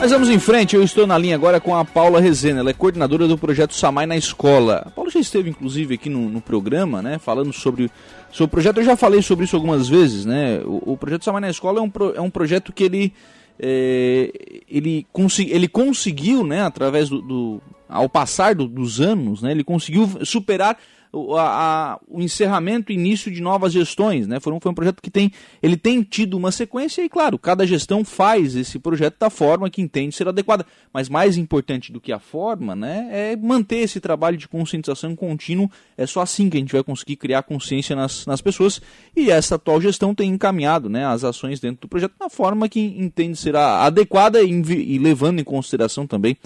Mas 0.00 0.12
vamos 0.12 0.30
em 0.30 0.38
frente, 0.38 0.76
eu 0.76 0.82
estou 0.82 1.08
na 1.08 1.18
linha 1.18 1.34
agora 1.34 1.60
com 1.60 1.74
a 1.74 1.84
Paula 1.84 2.20
Rezena, 2.20 2.60
ela 2.60 2.70
é 2.70 2.72
coordenadora 2.72 3.26
do 3.26 3.36
projeto 3.36 3.74
Samai 3.74 4.06
na 4.06 4.16
Escola. 4.16 4.84
A 4.86 4.90
Paula 4.90 5.10
já 5.10 5.18
esteve, 5.18 5.50
inclusive, 5.50 5.94
aqui 5.94 6.08
no, 6.08 6.28
no 6.28 6.40
programa, 6.40 7.02
né, 7.02 7.18
falando 7.18 7.52
sobre, 7.52 7.90
sobre 8.30 8.44
o 8.44 8.48
projeto, 8.48 8.78
eu 8.78 8.84
já 8.84 8.96
falei 8.96 9.20
sobre 9.22 9.44
isso 9.44 9.56
algumas 9.56 9.88
vezes, 9.88 10.24
né, 10.24 10.60
o, 10.64 10.92
o 10.92 10.96
projeto 10.96 11.24
Samai 11.24 11.40
na 11.40 11.50
Escola 11.50 11.80
é 11.80 11.82
um, 11.82 11.90
pro, 11.90 12.14
é 12.14 12.20
um 12.20 12.30
projeto 12.30 12.72
que 12.72 12.84
ele, 12.84 13.12
é, 13.58 14.62
ele, 14.70 15.04
consi, 15.12 15.48
ele 15.50 15.66
conseguiu, 15.66 16.46
né, 16.46 16.62
através 16.62 17.08
do, 17.08 17.20
do 17.20 17.62
ao 17.88 18.08
passar 18.08 18.54
do, 18.54 18.68
dos 18.68 19.00
anos, 19.00 19.42
né, 19.42 19.50
ele 19.50 19.64
conseguiu 19.64 20.08
superar 20.22 20.78
o, 21.12 21.36
a, 21.36 21.98
o 22.06 22.20
encerramento 22.20 22.92
e 22.92 22.94
início 22.94 23.30
de 23.30 23.40
novas 23.40 23.72
gestões, 23.72 24.26
né? 24.26 24.40
Foi 24.40 24.52
um, 24.52 24.60
foi 24.60 24.70
um 24.70 24.74
projeto 24.74 25.00
que 25.00 25.10
tem, 25.10 25.32
ele 25.62 25.76
tem 25.76 26.02
tido 26.02 26.36
uma 26.36 26.52
sequência 26.52 27.02
e, 27.02 27.08
claro, 27.08 27.38
cada 27.38 27.66
gestão 27.66 28.04
faz 28.04 28.54
esse 28.54 28.78
projeto 28.78 29.16
da 29.18 29.30
forma 29.30 29.70
que 29.70 29.80
entende 29.80 30.14
ser 30.14 30.28
adequada. 30.28 30.66
Mas 30.92 31.08
mais 31.08 31.36
importante 31.36 31.92
do 31.92 32.00
que 32.00 32.12
a 32.12 32.18
forma, 32.18 32.74
né, 32.76 33.08
é 33.10 33.36
manter 33.36 33.78
esse 33.78 34.00
trabalho 34.00 34.36
de 34.36 34.48
conscientização 34.48 35.16
contínuo. 35.16 35.70
É 35.96 36.06
só 36.06 36.20
assim 36.20 36.48
que 36.50 36.56
a 36.56 36.60
gente 36.60 36.72
vai 36.72 36.82
conseguir 36.82 37.16
criar 37.16 37.42
consciência 37.42 37.96
nas, 37.96 38.26
nas 38.26 38.40
pessoas. 38.40 38.80
E 39.16 39.30
essa 39.30 39.54
atual 39.54 39.80
gestão 39.80 40.14
tem 40.14 40.30
encaminhado, 40.30 40.88
né, 40.88 41.06
as 41.06 41.24
ações 41.24 41.60
dentro 41.60 41.82
do 41.82 41.88
projeto 41.88 42.14
da 42.18 42.28
forma 42.28 42.68
que 42.68 42.80
entende 42.80 43.36
ser 43.36 43.56
adequada 43.56 44.42
e, 44.42 44.50
e 44.50 44.98
levando 44.98 45.40
em 45.40 45.44
consideração 45.44 46.06
também 46.06 46.36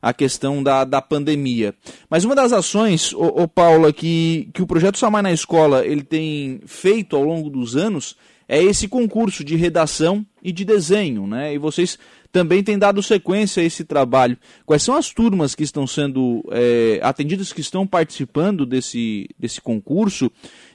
a 0.00 0.12
questão 0.12 0.62
da, 0.62 0.84
da 0.84 1.02
pandemia. 1.02 1.74
Mas 2.08 2.24
uma 2.24 2.34
das 2.34 2.52
ações, 2.52 3.12
ô, 3.12 3.42
ô 3.42 3.48
Paula, 3.48 3.92
que, 3.92 4.48
que 4.52 4.62
o 4.62 4.66
Projeto 4.66 4.98
Samar 4.98 5.22
na 5.22 5.32
Escola 5.32 5.86
ele 5.86 6.02
tem 6.02 6.60
feito 6.66 7.16
ao 7.16 7.22
longo 7.22 7.50
dos 7.50 7.76
anos 7.76 8.16
é 8.48 8.62
esse 8.62 8.88
concurso 8.88 9.44
de 9.44 9.56
redação 9.56 10.24
e 10.42 10.50
de 10.50 10.64
desenho, 10.64 11.26
né? 11.26 11.52
E 11.52 11.58
vocês 11.58 11.98
também 12.32 12.62
têm 12.62 12.78
dado 12.78 13.02
sequência 13.02 13.62
a 13.62 13.66
esse 13.66 13.84
trabalho. 13.84 14.38
Quais 14.64 14.82
são 14.82 14.94
as 14.94 15.12
turmas 15.12 15.54
que 15.54 15.62
estão 15.62 15.86
sendo 15.86 16.42
é, 16.50 16.98
atendidas, 17.02 17.52
que 17.52 17.60
estão 17.60 17.86
participando 17.86 18.64
desse, 18.64 19.28
desse 19.38 19.60
concurso? 19.60 20.30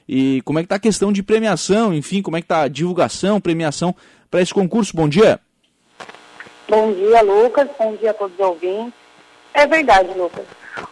E 0.08 0.40
como 0.42 0.58
é 0.58 0.62
que 0.62 0.66
está 0.66 0.76
a 0.76 0.80
questão 0.80 1.12
de 1.12 1.22
premiação, 1.22 1.92
enfim, 1.92 2.22
como 2.22 2.36
é 2.36 2.40
que 2.40 2.44
está 2.44 2.62
a 2.62 2.68
divulgação, 2.68 3.40
premiação 3.40 3.94
para 4.30 4.40
esse 4.40 4.54
concurso? 4.54 4.94
Bom 4.94 5.08
dia. 5.08 5.40
Bom 6.68 6.92
dia, 6.92 7.22
Lucas. 7.22 7.68
Bom 7.78 7.96
dia 7.96 8.10
a 8.12 8.14
todos 8.14 8.34
os 8.38 8.44
ouvintes. 8.44 9.03
É 9.54 9.66
verdade, 9.66 10.12
Lucas. 10.18 10.44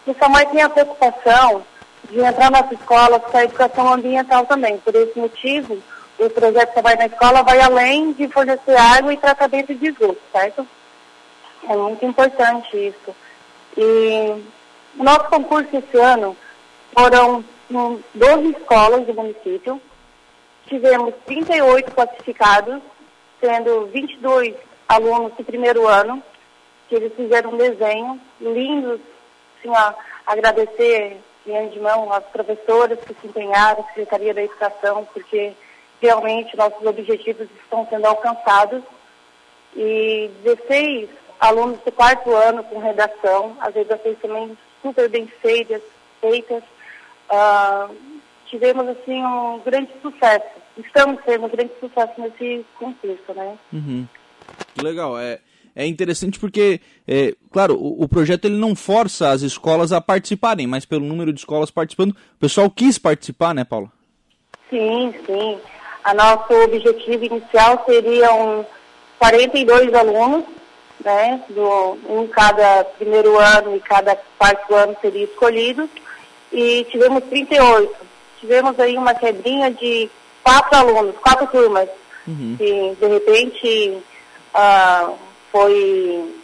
O 0.07 0.15
SAMAI 0.15 0.47
tem 0.47 0.63
a 0.63 0.69
preocupação 0.69 1.65
de 2.09 2.21
entrar 2.21 2.51
nas 2.51 2.71
escolas 2.71 3.21
com 3.23 3.37
a 3.37 3.45
educação 3.45 3.93
ambiental 3.93 4.47
também. 4.47 4.79
Por 4.79 4.95
esse 4.95 5.19
motivo, 5.19 5.83
o 6.19 6.31
projeto 6.31 6.75
SAMAI 6.75 6.97
na 6.97 7.07
escola 7.07 7.43
vai 7.43 7.61
além 7.61 8.13
de 8.13 8.29
fornecer 8.29 8.77
água 8.77 9.13
e 9.13 9.17
tratamento 9.17 9.75
de 9.75 9.89
esgoto, 9.89 10.21
certo? 10.31 10.67
É 11.69 11.77
muito 11.77 12.05
importante 12.05 12.77
isso. 12.77 13.15
E 13.77 14.43
o 14.97 15.03
nosso 15.03 15.25
concurso 15.25 15.77
esse 15.77 15.99
ano 15.99 16.37
foram 16.97 17.45
12 18.15 18.51
escolas 18.51 19.07
do 19.07 19.15
município. 19.15 19.81
Tivemos 20.67 21.15
38 21.27 21.91
classificados, 21.91 22.81
sendo 23.41 23.87
22 23.87 24.55
alunos 24.89 25.33
do 25.35 25.43
primeiro 25.45 25.89
ano 25.89 26.23
que 26.93 26.97
eles 26.97 27.15
fizeram 27.15 27.53
um 27.53 27.57
desenho 27.57 28.21
lindo, 28.39 29.01
assim, 29.59 29.71
ó, 29.71 29.95
agradecer 30.27 31.17
de 31.47 31.57
antemão 31.57 32.13
as 32.13 32.23
professoras 32.25 32.99
que 33.01 33.15
se 33.15 33.27
empenharam, 33.29 33.81
a 33.83 33.87
Secretaria 33.89 34.35
da 34.35 34.43
Educação, 34.43 35.09
porque 35.11 35.55
realmente 36.03 36.55
nossos 36.55 36.85
objetivos 36.85 37.49
estão 37.63 37.87
sendo 37.89 38.05
alcançados. 38.05 38.83
E 39.75 40.31
16 40.45 41.09
alunos 41.41 41.81
do 41.81 41.91
quarto 41.93 42.31
ano 42.35 42.63
com 42.65 42.79
redação, 42.79 43.57
as 43.61 43.75
redações 43.75 44.19
também 44.21 44.57
super 44.83 45.09
bem 45.09 45.27
feitas, 45.41 45.81
feitas. 46.21 46.63
Uh, 47.31 47.97
tivemos 48.49 48.87
assim 48.87 49.25
um 49.25 49.61
grande 49.65 49.91
sucesso. 50.03 50.61
Estamos 50.77 51.23
tendo 51.25 51.47
um 51.47 51.49
grande 51.49 51.73
sucesso 51.81 52.21
nesse 52.21 52.67
concurso, 52.79 53.33
né? 53.35 53.57
Uhum. 53.73 54.07
Legal. 54.83 55.19
É, 55.19 55.41
é 55.75 55.87
interessante 55.87 56.39
porque, 56.39 56.81
é, 57.09 57.35
claro, 57.51 57.77
o, 57.77 58.05
o, 58.05 58.09
projeto 58.09 58.45
ele 58.45 58.57
não 58.57 58.75
força 58.75 59.31
as 59.31 59.43
escolas 59.43 59.91
a 59.93 60.01
participarem, 60.01 60.67
mas 60.67 60.85
pelo 60.85 61.05
número 61.05 61.33
de 61.33 61.41
escolas 61.41 61.71
participando, 61.71 62.11
o 62.11 62.39
pessoal 62.39 62.71
quis 62.71 62.99
participar, 62.99 63.55
né, 63.55 63.65
Paula? 63.65 63.91
Sim, 64.69 65.15
sim. 65.27 65.59
A 66.05 66.13
nosso 66.13 66.53
objetivo 66.53 67.25
inicial 67.25 67.85
seriam 67.87 68.67
42 69.19 69.95
alunos, 69.95 70.45
né, 71.03 71.43
do, 71.49 71.99
em 72.09 72.27
cada 72.29 72.85
primeiro 72.85 73.39
ano 73.39 73.75
e 73.75 73.81
cada 73.81 74.15
quarto 74.39 74.75
ano 74.75 74.97
seria 75.01 75.25
escolhido, 75.25 75.89
e 76.53 76.87
tivemos 76.91 77.25
38. 77.25 77.95
Tivemos 78.41 78.79
aí 78.79 78.97
uma 78.97 79.15
quebrinha 79.15 79.71
de 79.71 80.11
quatro 80.43 80.77
alunos, 80.77 81.17
quatro 81.19 81.47
turmas, 81.47 81.89
uhum. 82.27 82.57
que 82.59 82.97
de 83.01 83.07
repente... 83.07 84.03
Uh, 84.55 85.32
foi, 85.53 86.35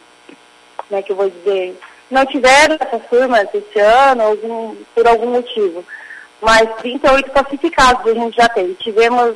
como 0.76 1.00
é 1.00 1.02
que 1.02 1.10
eu 1.10 1.16
vou 1.16 1.30
dizer, 1.30 1.80
não 2.10 2.24
tiveram 2.26 2.76
essas 2.78 3.02
turmas 3.08 3.48
esse 3.52 3.80
ano 3.80 4.22
algum, 4.22 4.76
por 4.94 5.06
algum 5.08 5.32
motivo. 5.32 5.84
Mas 6.40 6.68
38 6.76 7.30
classificados 7.30 8.06
a 8.06 8.14
gente 8.14 8.36
já 8.36 8.48
tem. 8.48 8.72
Tivemos 8.74 9.34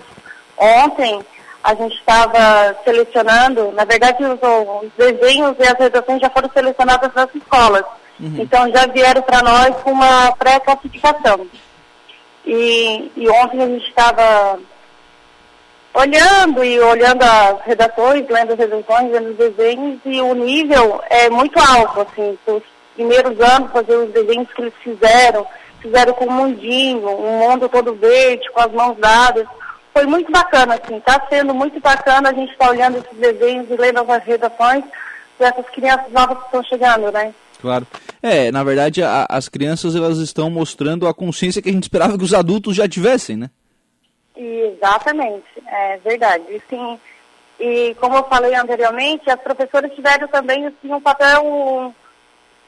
ontem, 0.56 1.20
a 1.64 1.74
gente 1.74 1.96
estava 1.96 2.76
selecionando, 2.84 3.72
na 3.72 3.84
verdade 3.84 4.22
os, 4.24 4.38
os, 4.40 4.92
desenhos 4.96 5.56
e 5.58 5.62
as 5.62 5.78
redações 5.78 6.20
já 6.20 6.30
foram 6.30 6.50
selecionadas 6.52 7.12
nas 7.14 7.34
escolas. 7.34 7.84
Uhum. 8.20 8.36
Então 8.38 8.70
já 8.70 8.86
vieram 8.86 9.22
para 9.22 9.42
nós 9.42 9.76
com 9.82 9.90
uma 9.90 10.32
pré-classificação. 10.36 11.46
E, 12.46 13.10
e 13.16 13.28
ontem 13.28 13.62
a 13.62 13.66
gente 13.66 13.88
estava 13.88 14.58
olhando 15.94 16.64
e 16.64 16.80
olhando 16.80 17.22
as 17.22 17.60
redações, 17.62 18.26
lendo 18.28 18.52
as 18.52 18.58
redações, 18.58 19.10
vendo 19.10 19.30
os 19.30 19.36
desenhos, 19.36 20.00
e 20.04 20.20
o 20.20 20.34
nível 20.34 21.02
é 21.10 21.28
muito 21.28 21.58
alto, 21.58 22.00
assim, 22.00 22.38
os 22.46 22.62
primeiros 22.94 23.38
anos, 23.40 23.72
fazer 23.72 23.96
os 23.96 24.10
desenhos 24.10 24.48
que 24.52 24.62
eles 24.62 24.74
fizeram, 24.82 25.46
fizeram 25.80 26.12
com 26.14 26.26
um 26.26 26.32
mundinho, 26.32 27.08
um 27.08 27.38
mundo 27.38 27.68
todo 27.68 27.94
verde, 27.94 28.50
com 28.52 28.60
as 28.60 28.72
mãos 28.72 28.96
dadas, 28.98 29.46
foi 29.92 30.06
muito 30.06 30.30
bacana, 30.32 30.80
assim, 30.82 30.96
está 30.96 31.26
sendo 31.28 31.54
muito 31.54 31.78
bacana 31.80 32.30
a 32.30 32.34
gente 32.34 32.52
estar 32.52 32.66
tá 32.66 32.70
olhando 32.70 32.98
esses 32.98 33.18
desenhos 33.18 33.70
e 33.70 33.76
lendo 33.76 34.00
as 34.10 34.24
redações 34.24 34.84
dessas 35.38 35.66
crianças 35.70 36.10
novas 36.10 36.38
que 36.38 36.44
estão 36.44 36.64
chegando, 36.64 37.12
né? 37.12 37.34
Claro. 37.60 37.86
É, 38.22 38.50
na 38.50 38.64
verdade, 38.64 39.02
a, 39.02 39.26
as 39.28 39.48
crianças 39.48 39.94
elas 39.94 40.18
estão 40.18 40.48
mostrando 40.48 41.06
a 41.06 41.14
consciência 41.14 41.60
que 41.60 41.68
a 41.68 41.72
gente 41.72 41.84
esperava 41.84 42.16
que 42.16 42.24
os 42.24 42.34
adultos 42.34 42.74
já 42.74 42.88
tivessem, 42.88 43.36
né? 43.36 43.50
Exatamente, 44.36 45.46
é 45.66 45.98
verdade. 45.98 46.44
E, 46.48 46.62
sim, 46.68 47.00
e 47.60 47.94
como 48.00 48.16
eu 48.16 48.24
falei 48.24 48.54
anteriormente, 48.54 49.30
as 49.30 49.40
professoras 49.40 49.92
tiveram 49.94 50.26
também 50.28 50.66
assim, 50.66 50.92
um 50.92 51.00
papel 51.00 51.94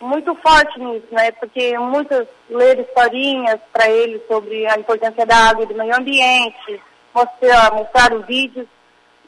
muito 0.00 0.34
forte 0.36 0.78
nisso, 0.78 1.06
né? 1.10 1.30
Porque 1.32 1.76
muitas 1.78 2.26
leram 2.48 2.82
historinhas 2.82 3.58
para 3.72 3.88
eles 3.88 4.20
sobre 4.26 4.66
a 4.66 4.78
importância 4.78 5.24
da 5.24 5.36
água 5.36 5.64
e 5.64 5.66
do 5.66 5.74
meio 5.74 5.96
ambiente, 5.96 6.80
mostrar, 7.14 7.72
mostraram 7.72 8.20
vídeos 8.22 8.66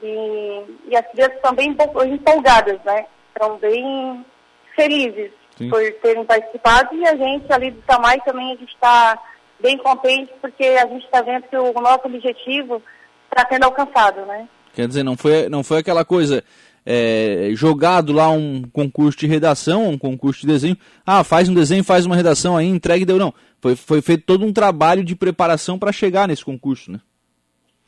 e, 0.03 0.63
e 0.89 0.97
as 0.97 1.07
crianças 1.09 1.37
estão 1.37 1.55
bem 1.55 1.75
empolgadas, 2.07 2.79
né? 2.85 3.07
Estão 3.35 3.57
bem 3.57 4.25
felizes 4.75 5.31
Sim. 5.57 5.71
por 5.71 5.81
terem 6.03 6.25
participado 6.25 6.95
e 6.95 7.07
a 7.07 7.17
gente 7.17 7.51
ali 7.51 7.71
do 7.71 7.83
Samai 7.91 8.21
também 8.21 8.53
a 8.53 8.57
gente 8.57 8.75
está 8.75 9.19
bem 9.61 9.78
contente 9.78 10.33
porque 10.41 10.65
a 10.65 10.87
gente 10.87 11.05
está 11.05 11.22
vendo 11.22 11.44
que 11.44 11.56
o 11.56 11.72
nosso 11.75 12.06
objetivo 12.06 12.83
está 13.31 13.47
sendo 13.49 13.65
alcançado, 13.65 14.25
né? 14.27 14.49
Quer 14.75 14.87
dizer, 14.89 15.03
não 15.03 15.17
foi, 15.17 15.49
não 15.49 15.65
foi 15.65 15.78
aquela 15.78 16.05
coisa 16.05 16.44
é, 16.84 17.50
jogado 17.55 18.12
lá 18.12 18.31
um 18.31 18.62
concurso 18.72 19.19
de 19.19 19.27
redação, 19.27 19.88
um 19.88 19.99
concurso 19.99 20.43
de 20.43 20.47
desenho. 20.47 20.76
Ah, 21.05 21.25
faz 21.25 21.49
um 21.49 21.55
desenho, 21.55 21.82
faz 21.82 22.06
uma 22.06 22.14
redação 22.14 22.56
aí, 22.56 22.67
entregue 22.67 23.05
deu. 23.05 23.19
Não, 23.19 23.35
foi, 23.61 23.75
foi 23.75 24.00
feito 24.00 24.25
todo 24.25 24.44
um 24.44 24.53
trabalho 24.53 25.03
de 25.03 25.17
preparação 25.17 25.79
para 25.79 25.93
chegar 25.93 26.29
nesse 26.29 26.44
concurso, 26.44 26.93
né? 26.93 27.00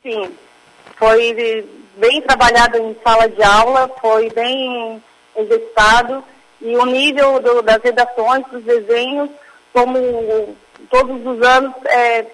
Sim, 0.03 0.29
foi 0.97 1.65
bem 1.97 2.21
trabalhado 2.21 2.77
em 2.77 2.95
sala 3.03 3.27
de 3.29 3.43
aula, 3.43 3.89
foi 4.01 4.29
bem 4.31 5.01
executado 5.37 6.23
e 6.61 6.75
o 6.75 6.85
nível 6.85 7.39
do, 7.39 7.61
das 7.61 7.81
redações, 7.81 8.45
dos 8.51 8.63
desenhos, 8.63 9.29
como 9.71 10.55
todos 10.89 11.25
os 11.25 11.41
anos 11.41 11.73
é 11.85 12.25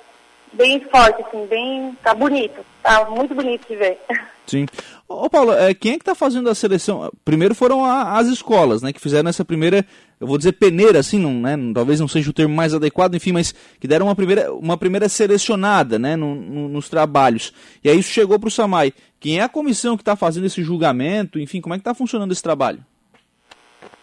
bem 0.53 0.79
forte, 0.81 1.21
assim, 1.21 1.45
bem. 1.47 1.97
tá 2.03 2.13
bonito. 2.13 2.65
Tá 2.81 3.09
muito 3.09 3.33
bonito 3.33 3.67
de 3.67 3.75
ver. 3.75 3.99
Sim. 4.45 4.67
Ô 5.07 5.29
Paulo, 5.29 5.53
é, 5.53 5.73
quem 5.73 5.93
é 5.93 5.95
que 5.95 6.01
está 6.01 6.13
fazendo 6.13 6.49
a 6.49 6.55
seleção? 6.55 7.11
Primeiro 7.23 7.55
foram 7.55 7.83
a, 7.83 8.17
as 8.17 8.27
escolas, 8.27 8.81
né, 8.81 8.93
que 8.93 9.01
fizeram 9.01 9.29
essa 9.29 9.43
primeira, 9.43 9.85
eu 10.19 10.27
vou 10.27 10.37
dizer 10.37 10.53
peneira, 10.53 10.99
assim, 10.99 11.19
não, 11.19 11.33
né, 11.33 11.55
talvez 11.73 11.99
não 11.99 12.07
seja 12.07 12.29
o 12.29 12.33
termo 12.33 12.53
mais 12.53 12.73
adequado, 12.73 13.15
enfim, 13.15 13.31
mas 13.31 13.53
que 13.79 13.87
deram 13.87 14.05
uma 14.05 14.15
primeira, 14.15 14.53
uma 14.53 14.77
primeira 14.77 15.09
selecionada, 15.09 15.97
né, 15.97 16.15
no, 16.15 16.35
no, 16.35 16.69
nos 16.69 16.89
trabalhos. 16.89 17.53
E 17.83 17.89
aí 17.89 17.99
isso 17.99 18.11
chegou 18.11 18.39
para 18.39 18.47
o 18.47 18.51
Samai. 18.51 18.93
Quem 19.19 19.39
é 19.39 19.43
a 19.43 19.49
comissão 19.49 19.97
que 19.97 20.01
está 20.01 20.15
fazendo 20.15 20.45
esse 20.45 20.63
julgamento? 20.63 21.39
Enfim, 21.39 21.61
como 21.61 21.73
é 21.73 21.77
que 21.77 21.81
está 21.81 21.95
funcionando 21.95 22.31
esse 22.31 22.43
trabalho? 22.43 22.83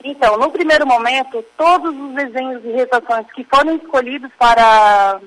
Então, 0.05 0.37
no 0.37 0.51
primeiro 0.51 0.87
momento, 0.87 1.45
todos 1.57 1.95
os 1.97 2.15
desenhos 2.15 2.65
e 2.65 2.73
redações 2.73 3.27
que 3.33 3.45
foram 3.45 3.77
escolhidos 3.77 4.31
para, 4.39 5.21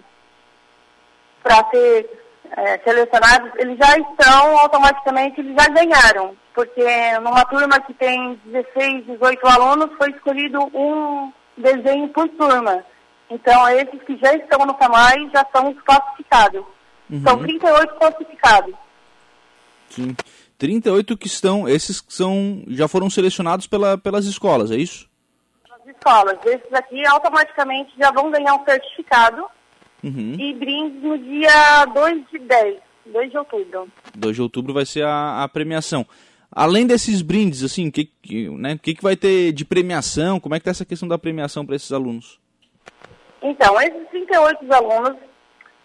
para 1.41 1.69
ser 1.69 2.09
é, 2.51 2.77
selecionados, 2.79 3.51
eles 3.57 3.77
já 3.77 3.97
estão 3.97 4.59
automaticamente, 4.59 5.39
eles 5.39 5.55
já 5.55 5.69
ganharam. 5.69 6.35
Porque 6.53 6.83
numa 7.21 7.45
turma 7.45 7.79
que 7.81 7.93
tem 7.93 8.39
16, 8.45 9.05
18 9.05 9.47
alunos, 9.47 9.97
foi 9.97 10.09
escolhido 10.11 10.59
um 10.73 11.31
desenho 11.57 12.09
por 12.09 12.27
turma. 12.29 12.83
Então, 13.29 13.67
esses 13.69 14.01
que 14.03 14.17
já 14.17 14.33
estão 14.33 14.65
no 14.65 14.77
SAMAI 14.77 15.29
já 15.33 15.45
são 15.53 15.69
os 15.69 15.81
classificados. 15.81 16.63
Uhum. 17.09 17.21
São 17.23 17.39
38 17.39 17.95
classificados. 17.95 18.75
Sim. 19.89 20.15
38 20.57 21.17
que 21.17 21.27
estão, 21.27 21.67
esses 21.67 21.99
que 21.99 22.13
são, 22.13 22.63
já 22.67 22.87
foram 22.87 23.09
selecionados 23.09 23.67
pela, 23.67 23.97
pelas 23.97 24.25
escolas, 24.25 24.71
é 24.71 24.75
isso? 24.75 25.09
As 25.69 25.87
escolas. 25.87 26.37
Esses 26.45 26.73
aqui 26.73 27.05
automaticamente 27.07 27.91
já 27.97 28.11
vão 28.11 28.31
ganhar 28.31 28.55
um 28.55 28.63
certificado 28.63 29.45
uhum. 30.03 30.35
e 30.39 30.53
brindes 30.53 31.03
no 31.03 31.17
dia 31.17 31.85
2 31.85 32.23
de 32.31 32.39
10, 32.39 32.77
2 33.07 33.31
de 33.31 33.37
outubro. 33.37 33.87
2 34.15 34.35
de 34.35 34.41
outubro 34.41 34.73
vai 34.73 34.85
ser 34.85 35.03
a, 35.03 35.43
a 35.43 35.47
premiação. 35.49 36.05
Além 36.51 36.87
desses 36.87 37.21
brindes, 37.21 37.63
assim, 37.63 37.89
o 37.89 37.91
que, 37.91 38.05
que, 38.21 38.49
né, 38.49 38.79
que, 38.81 38.95
que 38.95 39.03
vai 39.03 39.17
ter 39.17 39.51
de 39.51 39.65
premiação? 39.65 40.39
Como 40.39 40.55
é 40.55 40.59
que 40.59 40.65
tá 40.65 40.71
essa 40.71 40.85
questão 40.85 41.07
da 41.07 41.17
premiação 41.17 41.65
para 41.65 41.75
esses 41.75 41.91
alunos? 41.91 42.39
Então, 43.41 43.79
esses 43.81 44.07
38 44.09 44.73
alunos 44.73 45.17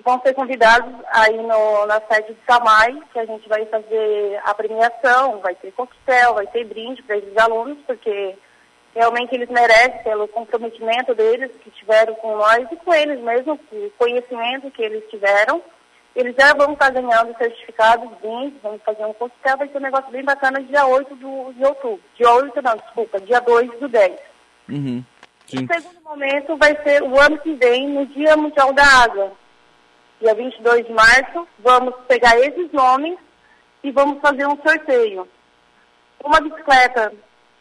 vão 0.04 0.20
ser 0.20 0.34
convidados 0.34 0.92
aí 1.12 1.36
no, 1.36 1.86
na 1.86 2.00
sede 2.00 2.34
de 2.34 2.40
Samai, 2.46 2.96
que 3.12 3.18
a 3.18 3.24
gente 3.24 3.48
vai 3.48 3.64
fazer 3.66 4.40
a 4.44 4.54
premiação, 4.54 5.40
vai 5.40 5.54
ter 5.54 5.72
coquetel, 5.72 6.34
vai 6.34 6.46
ter 6.46 6.64
brinde 6.64 7.02
para 7.02 7.16
esses 7.16 7.36
alunos, 7.36 7.78
porque 7.86 8.36
realmente 8.94 9.34
eles 9.34 9.48
merecem 9.48 10.02
pelo 10.02 10.28
comprometimento 10.28 11.14
deles 11.14 11.50
que 11.62 11.70
tiveram 11.70 12.14
com 12.14 12.36
nós 12.36 12.66
e 12.70 12.76
com 12.76 12.92
eles 12.92 13.20
mesmo, 13.20 13.58
o 13.72 13.90
conhecimento 13.98 14.70
que 14.70 14.82
eles 14.82 15.08
tiveram. 15.10 15.62
Eles 16.14 16.34
já 16.36 16.52
vão 16.54 16.72
estar 16.72 16.90
ganhando 16.90 17.36
certificados, 17.38 18.10
brindes, 18.20 18.60
vamos 18.62 18.82
fazer 18.82 19.04
um 19.04 19.12
coquetel, 19.12 19.58
vai 19.58 19.68
ser 19.68 19.78
um 19.78 19.82
negócio 19.82 20.10
bem 20.10 20.24
bacana 20.24 20.62
dia 20.62 20.84
8 20.84 21.14
do, 21.14 21.52
de 21.52 21.64
outubro. 21.64 22.00
Dia 22.16 22.32
8 22.32 22.62
não, 22.62 22.76
desculpa, 22.76 23.20
dia 23.20 23.40
2 23.40 23.78
do 23.78 23.88
10. 23.88 24.20
Uhum. 24.68 25.04
O 25.46 25.74
segundo 25.74 26.00
momento 26.04 26.56
vai 26.56 26.76
ser 26.82 27.02
o 27.02 27.18
ano 27.18 27.38
que 27.38 27.54
vem, 27.54 27.88
no 27.88 28.06
Dia 28.06 28.36
Mundial 28.36 28.72
da 28.72 28.84
Água 28.84 29.32
dia 30.20 30.34
22 30.34 30.86
de 30.86 30.92
março, 30.92 31.48
vamos 31.58 31.94
pegar 32.06 32.38
esses 32.38 32.70
nomes 32.72 33.18
e 33.82 33.90
vamos 33.90 34.20
fazer 34.20 34.46
um 34.46 34.56
sorteio. 34.62 35.26
Uma 36.22 36.40
bicicleta 36.40 37.12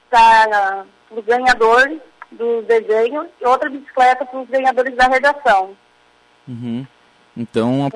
para 0.10 0.86
o 1.12 1.22
ganhador 1.22 2.00
do 2.32 2.62
desenho 2.64 3.28
e 3.42 3.46
outra 3.46 3.70
bicicleta 3.70 4.26
para 4.26 4.42
os 4.42 4.50
ganhadores 4.50 4.96
da 4.96 5.08
redação. 5.08 5.76
Uhum. 6.48 6.86
Então 7.36 7.86
a 7.86 7.90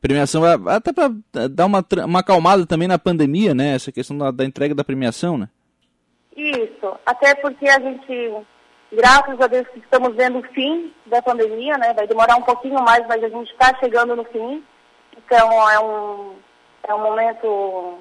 premiação 0.00 0.42
vai 0.42 0.76
até 0.76 0.92
para 0.92 1.10
dar 1.48 1.66
uma, 1.66 1.84
uma 2.04 2.20
acalmada 2.20 2.66
também 2.66 2.86
na 2.86 2.98
pandemia, 2.98 3.54
né? 3.54 3.74
Essa 3.74 3.90
questão 3.90 4.18
da, 4.18 4.30
da 4.30 4.44
entrega 4.44 4.74
da 4.74 4.84
premiação, 4.84 5.38
né? 5.38 5.48
Isso, 6.36 6.98
até 7.06 7.34
porque 7.36 7.66
a 7.66 7.80
gente 7.80 8.46
Graças 8.92 9.40
a 9.40 9.46
Deus 9.46 9.66
que 9.68 9.80
estamos 9.80 10.14
vendo 10.14 10.38
o 10.38 10.48
fim 10.52 10.92
da 11.06 11.20
pandemia, 11.20 11.76
né? 11.76 11.92
Vai 11.92 12.06
demorar 12.06 12.36
um 12.36 12.42
pouquinho 12.42 12.80
mais, 12.82 13.06
mas 13.06 13.22
a 13.22 13.28
gente 13.28 13.50
está 13.50 13.74
chegando 13.78 14.14
no 14.14 14.24
fim. 14.24 14.64
Então 15.16 15.70
é 15.70 15.80
um, 15.80 16.34
é 16.84 16.94
um 16.94 17.02
momento 17.02 17.98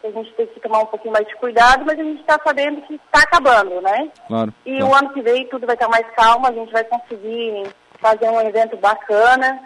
que 0.00 0.06
a 0.08 0.10
gente 0.10 0.32
tem 0.34 0.46
que 0.48 0.60
tomar 0.60 0.80
um 0.80 0.86
pouquinho 0.86 1.12
mais 1.12 1.26
de 1.26 1.36
cuidado, 1.36 1.84
mas 1.86 1.98
a 1.98 2.02
gente 2.02 2.20
está 2.20 2.38
sabendo 2.44 2.82
que 2.82 2.94
está 2.94 3.20
acabando, 3.20 3.80
né? 3.80 4.10
Claro. 4.26 4.52
E 4.64 4.76
claro. 4.76 4.92
o 4.92 4.94
ano 4.94 5.12
que 5.12 5.22
vem 5.22 5.46
tudo 5.46 5.66
vai 5.66 5.76
estar 5.76 5.88
mais 5.88 6.06
calmo, 6.14 6.46
a 6.46 6.52
gente 6.52 6.72
vai 6.72 6.84
conseguir 6.84 7.70
fazer 8.00 8.28
um 8.28 8.40
evento 8.40 8.76
bacana. 8.76 9.62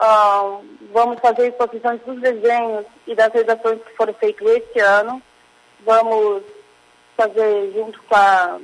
Uh, 0.00 0.64
vamos 0.92 1.18
fazer 1.20 1.48
exposições 1.48 2.00
dos 2.02 2.20
desenhos 2.20 2.84
e 3.06 3.14
das 3.14 3.32
redações 3.32 3.80
que 3.82 3.96
foram 3.96 4.12
feitos 4.14 4.46
este 4.48 4.80
ano. 4.80 5.22
Vamos 5.84 6.42
fazer 7.16 7.72
junto 7.74 8.02
com 8.02 8.14
a 8.16 8.58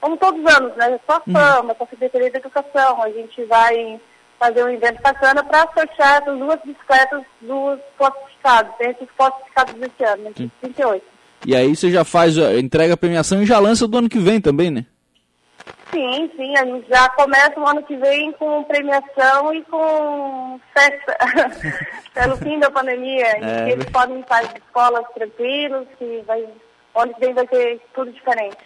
como 0.00 0.16
todos 0.16 0.40
os 0.40 0.54
anos, 0.54 0.76
né? 0.76 0.98
Só 1.06 1.16
a 1.16 1.22
uhum. 1.26 1.32
fama, 1.32 1.74
com 1.74 1.84
a 1.84 1.88
Secretaria 1.88 2.30
da 2.30 2.38
Educação, 2.38 3.02
a 3.02 3.10
gente 3.10 3.44
vai 3.44 4.00
fazer 4.38 4.64
um 4.64 4.70
evento 4.70 5.02
bacana 5.02 5.44
para 5.44 5.68
sortear 5.74 6.22
as 6.26 6.38
duas 6.38 6.58
bicicletas 6.64 7.22
dos 7.42 7.78
classificados, 7.98 8.74
tem 8.78 8.90
esses 8.90 9.08
classificados 9.16 9.74
desse 9.74 10.04
ano, 10.04 10.22
né? 10.24 10.50
38. 10.62 11.04
E 11.46 11.56
aí 11.56 11.74
você 11.74 11.90
já 11.90 12.04
faz, 12.04 12.36
entrega 12.36 12.94
a 12.94 12.96
premiação 12.96 13.42
e 13.42 13.46
já 13.46 13.58
lança 13.58 13.86
do 13.86 13.98
ano 13.98 14.08
que 14.08 14.18
vem 14.18 14.40
também, 14.40 14.70
né? 14.70 14.86
Sim, 15.92 16.30
sim, 16.36 16.56
a 16.56 16.64
gente 16.64 16.88
já 16.88 17.08
começa 17.10 17.58
o 17.58 17.66
ano 17.66 17.82
que 17.82 17.96
vem 17.96 18.32
com 18.32 18.62
premiação 18.64 19.52
e 19.52 19.62
com 19.64 20.60
festa 20.72 21.16
pelo 22.14 22.36
fim 22.36 22.58
da 22.60 22.70
pandemia, 22.70 23.26
é, 23.26 23.64
que 23.64 23.72
eles 23.72 23.86
podem 23.86 24.20
estar 24.20 24.42
em 24.44 24.56
escolas 24.56 25.04
tranquilos, 25.14 25.86
que 25.98 26.22
vai, 26.26 26.46
o 26.94 27.00
ano 27.00 27.14
que 27.14 27.20
vem 27.20 27.34
vai 27.34 27.46
ter 27.48 27.80
tudo 27.92 28.12
diferente. 28.12 28.56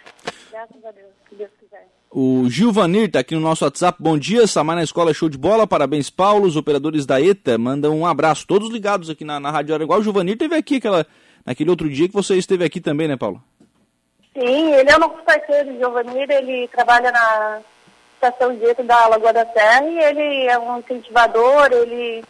Graças 0.54 0.84
a 0.84 0.92
Deus, 0.92 1.08
se 1.28 1.34
Deus 1.34 1.50
quiser. 1.58 1.84
O 2.12 2.48
Gilvanir 2.48 3.06
está 3.06 3.18
aqui 3.18 3.34
no 3.34 3.40
nosso 3.40 3.64
WhatsApp. 3.64 3.98
Bom 4.00 4.16
dia, 4.16 4.46
Samar 4.46 4.76
na 4.76 4.84
escola, 4.84 5.12
show 5.12 5.28
de 5.28 5.36
bola. 5.36 5.66
Parabéns, 5.66 6.10
Paulo. 6.10 6.46
Os 6.46 6.54
operadores 6.54 7.04
da 7.04 7.20
ETA 7.20 7.58
mandam 7.58 7.98
um 7.98 8.06
abraço. 8.06 8.46
Todos 8.46 8.70
ligados 8.70 9.10
aqui 9.10 9.24
na, 9.24 9.40
na 9.40 9.50
Rádio 9.50 9.74
Igual 9.82 9.98
O 9.98 10.02
Gilvanir 10.04 10.38
teve 10.38 10.54
aqui 10.54 10.76
aquela, 10.76 11.04
naquele 11.44 11.70
outro 11.70 11.90
dia 11.90 12.06
que 12.06 12.14
você 12.14 12.36
esteve 12.36 12.64
aqui 12.64 12.80
também, 12.80 13.08
né, 13.08 13.16
Paulo? 13.16 13.42
Sim, 14.32 14.74
ele 14.74 14.88
é 14.88 14.96
o 14.96 15.00
nosso 15.00 15.20
parceiro, 15.24 15.76
Giovanir. 15.76 16.30
Ele 16.30 16.68
trabalha 16.68 17.10
na 17.10 17.60
estação 18.14 18.54
de 18.54 18.64
ETA 18.64 18.84
da 18.84 19.08
Lagoa 19.08 19.32
da 19.32 19.46
Serra 19.46 19.84
e 19.88 19.98
ele 19.98 20.46
é 20.46 20.56
um 20.56 20.78
incentivador, 20.78 21.72
ele 21.72 22.22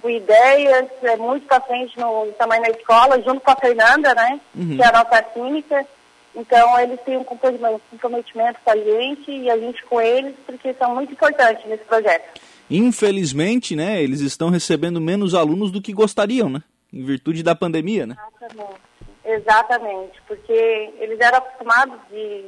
com 0.00 0.08
ideias, 0.08 0.86
é 1.02 1.16
muito 1.16 1.50
à 1.52 1.60
frente 1.60 1.98
no 1.98 2.26
tamanho 2.38 2.62
na 2.62 2.70
escola, 2.70 3.20
junto 3.22 3.40
com 3.40 3.50
a 3.50 3.56
Fernanda, 3.56 4.14
né, 4.14 4.40
uhum. 4.54 4.76
que 4.76 4.82
é 4.82 4.86
a 4.86 4.92
nossa 4.92 5.20
química. 5.20 5.84
Então, 6.34 6.80
eles 6.80 7.00
têm 7.02 7.16
um 7.18 7.24
comprometimento 7.24 8.58
com 8.64 8.70
a 8.70 8.76
gente 8.76 9.30
e 9.30 9.50
a 9.50 9.58
gente 9.58 9.82
com 9.84 10.00
eles, 10.00 10.34
porque 10.46 10.72
são 10.74 10.94
muito 10.94 11.12
importantes 11.12 11.64
nesse 11.66 11.84
projeto. 11.84 12.40
Infelizmente, 12.70 13.76
né, 13.76 14.02
eles 14.02 14.20
estão 14.20 14.48
recebendo 14.48 15.00
menos 15.00 15.34
alunos 15.34 15.70
do 15.70 15.82
que 15.82 15.92
gostariam, 15.92 16.48
né? 16.48 16.62
Em 16.92 17.04
virtude 17.04 17.42
da 17.42 17.54
pandemia, 17.54 18.06
né? 18.06 18.16
Exatamente. 18.40 18.92
Exatamente, 19.24 20.20
porque 20.26 20.52
eles 20.98 21.20
eram 21.20 21.38
acostumados 21.38 21.96
de 22.10 22.46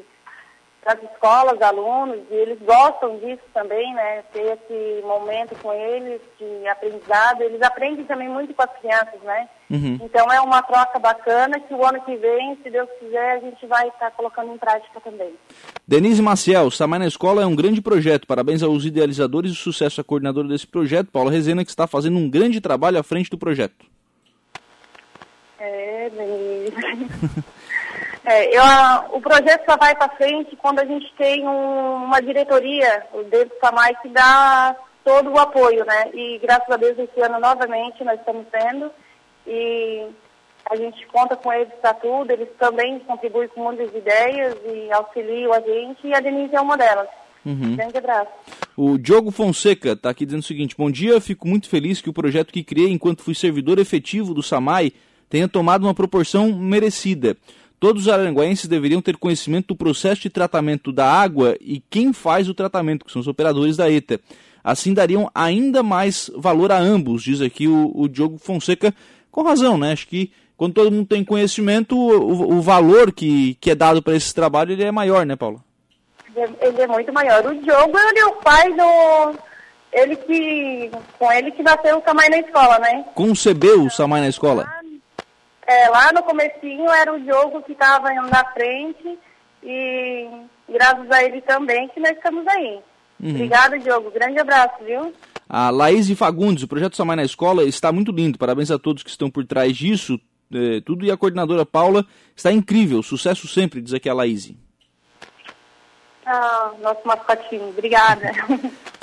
as 0.87 1.03
escolas, 1.03 1.61
alunos, 1.63 2.19
e 2.31 2.35
eles 2.35 2.59
gostam 2.61 3.19
disso 3.19 3.43
também, 3.53 3.95
né? 3.95 4.23
Ter 4.33 4.59
esse 4.59 5.03
momento 5.07 5.57
com 5.63 5.73
eles 5.73 6.21
de 6.39 6.69
aprendizado. 6.69 7.43
Eles 7.43 7.63
aprendem 7.63 8.05
também 8.05 8.29
muito 8.29 8.55
com 8.55 8.63
as 8.63 8.73
crianças, 8.79 9.21
né? 9.23 9.49
Uhum. 9.71 9.99
Então 10.03 10.31
é 10.31 10.41
uma 10.41 10.63
troca 10.63 10.99
bacana 10.99 11.59
que 11.59 11.73
o 11.73 11.85
ano 11.85 12.01
que 12.03 12.15
vem, 12.17 12.59
se 12.63 12.71
Deus 12.71 12.89
quiser, 13.01 13.37
a 13.37 13.41
gente 13.41 13.67
vai 13.67 13.89
estar 13.89 14.11
colocando 14.11 14.53
em 14.53 14.59
prática 14.59 15.01
também. 15.01 15.33
Denise 15.89 16.21
Maciel, 16.21 16.71
Samar 16.71 17.01
na 17.01 17.07
Escola 17.07 17.43
é 17.43 17.47
um 17.47 17.57
grande 17.57 17.81
projeto. 17.81 18.27
Parabéns 18.27 18.63
aos 18.63 18.85
idealizadores 18.85 19.53
e 19.53 19.57
sucesso 19.57 20.01
à 20.01 20.05
coordenadora 20.05 20.49
desse 20.49 20.67
projeto, 20.67 21.11
Paula 21.11 21.31
Rezena, 21.31 21.65
que 21.65 21.71
está 21.71 21.87
fazendo 21.87 22.19
um 22.19 22.29
grande 22.29 22.61
trabalho 22.61 22.99
à 22.99 23.03
frente 23.03 23.31
do 23.31 23.39
projeto. 23.39 23.87
É, 25.59 26.11
Denise. 26.11 26.75
É, 28.25 28.57
eu, 28.57 28.63
o 29.13 29.21
projeto 29.21 29.65
só 29.69 29.77
vai 29.77 29.95
para 29.95 30.17
frente 30.17 30.57
quando 30.57 30.79
a 30.79 30.85
gente 30.85 31.13
tem 31.17 31.47
um, 31.47 32.05
uma 32.05 32.21
diretoria 32.21 33.05
dentro 33.31 33.51
do 33.51 33.61
SAMAI 33.61 33.95
que 34.01 34.09
dá 34.09 34.75
todo 35.05 35.31
o 35.31 35.39
apoio, 35.39 35.85
né? 35.85 36.11
E 36.15 36.39
graças 36.39 36.69
a 36.71 36.77
Deus 36.77 36.99
esse 36.99 37.21
ano 37.21 37.39
novamente 37.39 38.03
nós 38.03 38.19
estamos 38.19 38.47
tendo 38.51 38.91
e 39.47 40.07
a 40.71 40.77
gente 40.77 41.07
conta 41.09 41.37
com 41.37 41.53
eles 41.53 41.69
para 41.83 41.93
tudo, 41.93 42.31
eles 42.31 42.49
também 42.59 42.99
contribuem 43.01 43.49
com 43.49 43.63
muitas 43.63 43.95
ideias 43.95 44.57
e 44.65 44.91
auxiliam 44.91 45.53
a 45.53 45.61
gente 45.61 46.07
e 46.07 46.15
a 46.15 46.21
Denise 46.21 46.57
é 46.57 46.61
uma 46.61 46.79
delas. 46.79 47.09
Uhum. 47.45 47.77
Grande 47.77 47.99
abraço. 47.99 48.31
O 48.75 48.97
Diogo 48.97 49.31
Fonseca 49.31 49.93
está 49.93 50.09
aqui 50.09 50.25
dizendo 50.25 50.41
o 50.41 50.47
seguinte: 50.47 50.75
Bom 50.77 50.91
dia, 50.91 51.21
fico 51.21 51.47
muito 51.47 51.69
feliz 51.69 52.01
que 52.01 52.09
o 52.09 52.15
projeto 52.15 52.51
que 52.51 52.65
criei 52.65 52.91
enquanto 52.91 53.23
fui 53.23 53.35
servidor 53.35 53.79
efetivo 53.79 54.33
do 54.33 54.43
SAMAI 54.43 54.93
tenha 55.29 55.47
tomado 55.47 55.83
uma 55.85 55.93
proporção 55.93 56.53
merecida. 56.53 57.37
Todos 57.79 58.03
os 58.03 58.09
aranguenses 58.09 58.67
deveriam 58.67 59.03
ter 59.03 59.17
conhecimento 59.17 59.69
do 59.69 59.77
processo 59.77 60.23
de 60.23 60.31
tratamento 60.31 60.91
da 60.93 61.11
água 61.11 61.57
e 61.61 61.83
quem 61.91 62.13
faz 62.13 62.49
o 62.49 62.55
tratamento, 62.55 63.05
que 63.05 63.13
são 63.13 63.21
os 63.21 63.29
operadores 63.29 63.77
da 63.77 63.91
ETA. 63.91 64.21
Assim 64.63 64.95
dariam 64.95 65.31
ainda 65.35 65.83
mais 65.83 66.31
valor 66.35 66.73
a 66.73 66.79
ambos, 66.79 67.23
diz 67.23 67.43
aqui 67.43 67.69
o, 67.69 67.93
o 67.95 68.09
Diogo 68.09 68.39
Fonseca, 68.39 68.95
com 69.31 69.43
razão, 69.43 69.77
né? 69.77 69.93
Acho 69.93 70.07
que 70.09 70.33
quando 70.57 70.75
todo 70.75 70.91
mundo 70.91 71.07
tem 71.07 71.25
conhecimento, 71.25 71.97
o, 71.97 72.57
o 72.57 72.63
valor 72.63 73.13
que, 73.13 73.55
que 73.61 73.71
é 73.71 73.75
dado 73.75 74.03
para 74.03 74.17
esse 74.17 74.35
trabalho 74.35 74.73
ele 74.73 74.85
é 74.85 74.91
maior, 74.91 75.27
né, 75.27 75.37
Paula? 75.37 75.61
Ele 76.35 76.81
é 76.81 76.87
muito 76.87 77.13
maior. 77.13 77.45
O 77.47 77.55
Diogo 77.61 77.99
ele 77.99 78.19
é 78.19 78.27
o 78.27 78.33
pai 78.37 78.73
do. 78.73 79.39
Ele 79.93 80.17
que. 80.17 80.91
Com 81.19 81.33
ele 81.33 81.51
que 81.53 81.63
nasceu 81.63 81.99
o 81.99 82.03
Samai 82.05 82.29
na 82.29 82.39
escola, 82.39 82.79
né? 82.79 83.05
Concebeu 83.15 83.83
o 83.85 83.91
Samai 83.91 84.21
na 84.21 84.29
escola? 84.29 84.69
É, 85.67 85.89
lá 85.89 86.13
no 86.13 86.23
comecinho 86.23 86.89
era 86.91 87.13
o 87.13 87.21
Diogo 87.21 87.63
que 87.63 87.73
estava 87.73 88.13
na 88.13 88.45
frente 88.53 89.19
e, 89.63 90.29
graças 90.69 91.11
a 91.11 91.25
ele 91.25 91.41
também 91.43 91.89
que 91.89 92.01
nós 92.01 92.13
estamos 92.13 92.47
aí. 92.49 92.81
Uhum. 93.21 93.31
Obrigada, 93.31 93.79
Diogo. 93.79 94.11
Grande 94.11 94.39
abraço, 94.39 94.85
viu? 94.85 95.13
A 95.49 95.71
Laís 95.71 96.11
Fagundes, 96.13 96.65
o 96.65 96.69
projeto 96.69 96.97
Samai 96.97 97.17
na 97.17 97.25
Escola 97.25 97.65
está 97.65 97.91
muito 97.93 98.13
lindo. 98.13 98.39
Parabéns 98.39 98.71
a 98.71 98.79
todos 98.79 99.03
que 99.03 99.11
estão 99.11 99.31
por 99.31 99.45
trás 99.47 99.77
disso. 99.77 100.21
É, 100.53 100.81
tudo 100.83 101.05
e 101.05 101.11
a 101.11 101.17
coordenadora 101.17 101.65
Paula 101.65 102.05
está 102.37 102.53
incrível. 102.53 103.03
Sucesso 103.03 103.49
sempre, 103.49 103.81
diz 103.81 103.95
aqui 103.95 104.09
a 104.09 104.15
Laís. 104.15 104.53
Ah, 106.27 106.73
nosso 106.81 107.01
mascotinho. 107.05 107.69
Obrigada. 107.69 108.33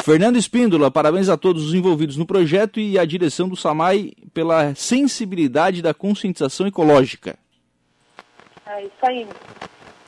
Fernando 0.04 0.38
Espíndola, 0.38 0.90
parabéns 0.90 1.30
a 1.30 1.38
todos 1.38 1.68
os 1.68 1.74
envolvidos 1.74 2.18
no 2.18 2.26
projeto 2.26 2.80
e 2.80 2.98
à 2.98 3.06
direção 3.06 3.48
do 3.48 3.56
SAMAI 3.56 4.14
pela 4.34 4.74
sensibilidade 4.74 5.82
da 5.82 5.94
conscientização 5.94 6.66
ecológica. 6.66 7.38
É 8.66 8.84
isso 8.84 8.92
aí. 9.04 9.28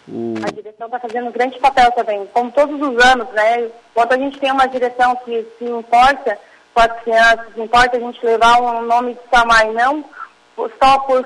O... 0.08 0.34
A 0.46 0.52
direção 0.52 0.88
está 0.88 1.00
fazendo 1.00 1.28
um 1.28 1.32
grande 1.32 1.60
papel 1.60 1.92
também, 1.92 2.26
como 2.34 2.52
todos 2.52 2.76
os 2.76 3.06
anos, 3.06 3.30
né? 3.34 3.70
Quando 3.94 4.14
a 4.14 4.18
gente 4.18 4.40
tem 4.40 4.52
uma 4.52 4.66
direção 4.66 5.16
que 5.18 5.46
se 5.58 5.66
importa 5.66 6.38
com 6.74 6.82
as 6.82 7.02
crianças, 7.04 7.56
importa 7.56 7.98
a 7.98 8.00
gente 8.00 8.26
levar 8.26 8.60
o 8.60 8.80
um 8.80 8.86
nome 8.86 9.14
de 9.14 9.20
SAMAI, 9.30 9.72
não 9.74 10.04
só 10.56 11.00
por 11.00 11.26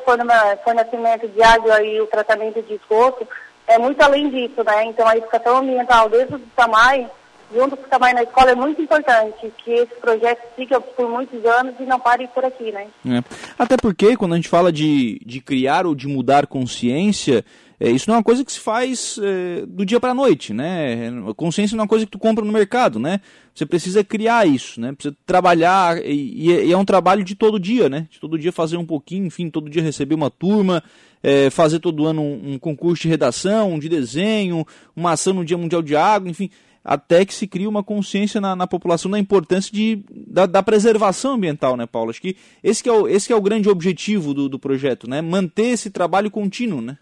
fornecimento 0.63 1.27
de 1.27 1.43
água 1.43 1.81
e 1.83 1.99
o 2.01 2.07
tratamento 2.07 2.61
de 2.61 2.75
esgoto, 2.75 3.27
é 3.67 3.77
muito 3.77 4.01
além 4.01 4.29
disso, 4.29 4.63
né? 4.63 4.85
Então 4.85 5.07
a 5.07 5.17
educação 5.17 5.57
ambiental 5.57 6.09
desde 6.09 6.35
o 6.35 6.41
SAMAI, 6.55 7.07
junto 7.53 7.75
com 7.75 7.85
o 7.85 7.89
SAMAI 7.89 8.13
na 8.13 8.23
escola, 8.23 8.51
é 8.51 8.55
muito 8.55 8.81
importante 8.81 9.51
que 9.57 9.71
esse 9.71 9.93
projeto 9.95 10.41
siga 10.55 10.79
por 10.79 11.09
muitos 11.09 11.43
anos 11.45 11.75
e 11.79 11.83
não 11.83 11.99
pare 11.99 12.27
por 12.29 12.45
aqui, 12.45 12.71
né? 12.71 12.87
É. 13.05 13.23
Até 13.59 13.75
porque 13.77 14.15
quando 14.15 14.33
a 14.33 14.35
gente 14.37 14.49
fala 14.49 14.71
de, 14.71 15.19
de 15.25 15.41
criar 15.41 15.85
ou 15.85 15.93
de 15.93 16.07
mudar 16.07 16.47
consciência, 16.47 17.43
é, 17.79 17.91
isso 17.91 18.09
não 18.09 18.15
é 18.15 18.17
uma 18.17 18.23
coisa 18.23 18.43
que 18.43 18.51
se 18.51 18.59
faz 18.59 19.19
é, 19.21 19.63
do 19.67 19.85
dia 19.85 19.99
para 19.99 20.09
a 20.09 20.15
noite, 20.15 20.51
né? 20.51 21.11
Consciência 21.35 21.75
não 21.75 21.81
é 21.81 21.83
uma 21.83 21.87
coisa 21.87 22.05
que 22.05 22.11
tu 22.11 22.17
compra 22.17 22.43
no 22.43 22.51
mercado, 22.51 22.97
né? 22.97 23.21
Você 23.53 23.67
precisa 23.67 24.03
criar 24.03 24.47
isso, 24.47 24.81
né? 24.81 24.93
Precisa 24.93 25.15
trabalhar 25.27 26.03
e, 26.03 26.49
e 26.49 26.71
é 26.71 26.77
um 26.77 26.85
trabalho 26.85 27.23
de 27.23 27.35
todo 27.35 27.59
dia, 27.59 27.87
né? 27.87 28.07
De 28.09 28.19
todo 28.19 28.37
dia 28.37 28.51
fazer 28.51 28.77
um 28.77 28.85
pouquinho, 28.85 29.27
enfim, 29.27 29.47
todo 29.51 29.69
dia 29.69 29.83
receber 29.83 30.15
uma 30.15 30.31
turma, 30.31 30.83
é, 31.21 31.51
fazer 31.51 31.77
todo 31.77 32.07
ano 32.07 32.21
um, 32.21 32.53
um, 32.53 32.59
concurso 32.59 33.03
de 33.03 33.09
redação, 33.09 33.77
de 33.77 33.87
desenho, 33.87 34.65
uma 34.95 35.11
ação 35.11 35.33
no 35.33 35.45
Dia 35.45 35.57
Mundial 35.57 35.83
de 35.83 35.95
Água, 35.95 36.31
enfim, 36.31 36.49
até 36.83 37.25
que 37.25 37.33
se 37.33 37.45
crie 37.45 37.67
uma 37.67 37.83
consciência 37.83 38.41
na, 38.41 38.55
na 38.55 38.65
população 38.65 39.11
da 39.11 39.19
importância 39.19 39.71
de, 39.71 40.03
da, 40.09 40.47
da, 40.47 40.63
preservação 40.63 41.33
ambiental, 41.33 41.77
né, 41.77 41.85
Paulo? 41.85 42.09
Acho 42.09 42.21
que 42.21 42.35
esse 42.63 42.81
que 42.81 42.89
é 42.89 42.93
o, 42.93 43.07
esse 43.07 43.27
que 43.27 43.33
é 43.33 43.35
o 43.35 43.41
grande 43.41 43.69
objetivo 43.69 44.33
do, 44.33 44.49
do 44.49 44.57
projeto, 44.57 45.07
né? 45.07 45.21
Manter 45.21 45.67
esse 45.73 45.91
trabalho 45.91 46.31
contínuo, 46.31 46.81
né? 46.81 46.97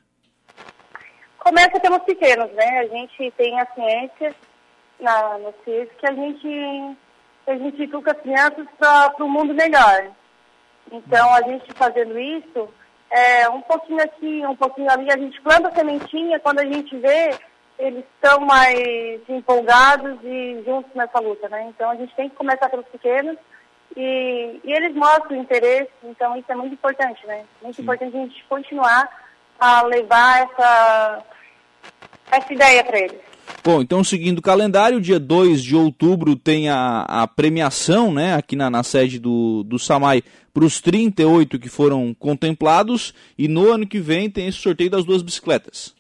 Começa 1.46 1.80
pelos 1.80 2.00
pequenos, 2.00 2.52
né? 2.54 2.80
A 2.80 2.88
gente 2.88 3.32
tem 3.38 3.60
a 3.60 3.68
ciência 3.68 4.36
na, 5.00 5.38
no 5.38 5.54
CIS 5.64 5.90
que 6.00 6.08
a 6.08 6.12
gente, 6.12 6.98
a 7.46 7.56
gente 7.56 7.84
educa 7.84 8.14
as 8.14 8.20
crianças 8.20 8.66
para 8.80 9.24
o 9.24 9.30
mundo 9.30 9.54
melhor. 9.54 10.10
Então, 10.92 11.32
a 11.36 11.44
gente 11.44 11.72
fazendo 11.76 12.18
isso, 12.18 12.68
é, 13.12 13.48
um 13.48 13.62
pouquinho 13.62 14.02
aqui, 14.02 14.44
um 14.44 14.56
pouquinho 14.56 14.90
ali, 14.90 15.12
a 15.12 15.18
gente 15.20 15.40
planta 15.42 15.68
a 15.68 15.76
sementinha, 15.76 16.40
quando 16.40 16.62
a 16.62 16.66
gente 16.66 16.98
vê, 16.98 17.30
eles 17.78 18.04
estão 18.16 18.40
mais 18.40 19.30
empolgados 19.30 20.18
e 20.24 20.64
juntos 20.66 20.92
nessa 20.96 21.20
luta, 21.20 21.48
né? 21.48 21.68
Então, 21.70 21.92
a 21.92 21.96
gente 21.96 22.16
tem 22.16 22.28
que 22.28 22.36
começar 22.36 22.70
pelos 22.70 22.88
pequenos 22.88 23.38
e, 23.96 24.62
e 24.64 24.74
eles 24.74 24.96
mostram 24.96 25.38
interesse, 25.38 25.92
então 26.04 26.36
isso 26.38 26.52
é 26.52 26.56
muito 26.56 26.74
importante, 26.74 27.24
né? 27.28 27.46
Muito 27.62 27.76
Sim. 27.76 27.84
importante 27.84 28.18
a 28.18 28.20
gente 28.20 28.44
continuar 28.46 29.08
a 29.60 29.84
levar 29.84 30.42
essa 30.42 31.24
essa 32.32 32.54
ideia 32.54 32.84
para 32.84 33.00
eles. 33.00 33.18
Bom, 33.64 33.82
então 33.82 34.04
seguindo 34.04 34.40
o 34.40 34.44
calendário, 34.44 35.02
dia 35.02 35.20
2 35.20 35.64
de 35.64 35.76
outubro 35.76 36.36
tem 36.36 36.70
a, 36.70 37.06
a 37.08 37.28
premiação, 37.28 38.14
né, 38.14 38.36
aqui 38.36 38.56
na, 38.56 38.70
na 38.70 38.84
sede 38.84 39.20
do, 39.20 39.64
do 39.64 39.80
SAMAI, 39.80 40.24
para 40.54 40.64
os 40.64 40.80
38 40.80 41.60
que 41.60 41.70
foram 41.70 42.14
contemplados, 42.14 43.14
e 43.38 43.48
no 43.48 43.72
ano 43.72 43.88
que 43.88 44.00
vem 44.00 44.30
tem 44.30 44.48
esse 44.48 44.60
sorteio 44.60 44.90
das 44.90 45.04
duas 45.04 45.22
bicicletas. 45.22 45.96